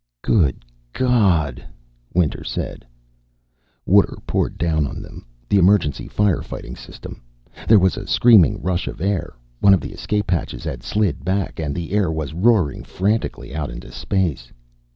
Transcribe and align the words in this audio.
"Good 0.23 0.65
God!" 0.93 1.63
Winter 2.11 2.43
said. 2.43 2.87
Water 3.85 4.17
poured 4.25 4.57
down 4.57 4.87
on 4.87 4.99
them, 4.99 5.27
the 5.47 5.59
emergency 5.59 6.07
fire 6.07 6.41
fighting 6.41 6.75
system. 6.75 7.21
There 7.67 7.77
was 7.77 7.97
a 7.97 8.07
screaming 8.07 8.63
rush 8.63 8.87
of 8.87 8.99
air. 8.99 9.35
One 9.59 9.75
of 9.75 9.79
the 9.81 9.93
escape 9.93 10.31
hatches 10.31 10.63
had 10.63 10.81
slid 10.81 11.23
back, 11.23 11.59
and 11.59 11.75
the 11.75 11.91
air 11.91 12.11
was 12.11 12.33
roaring 12.33 12.83
frantically 12.83 13.53
out 13.53 13.69
into 13.69 13.91
space. 13.91 14.51